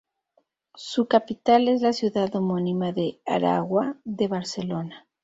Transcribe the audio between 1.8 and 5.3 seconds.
la ciudad homónima de Aragua de Barcelona.